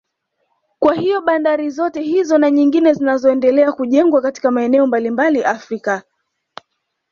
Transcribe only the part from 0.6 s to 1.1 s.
Kwa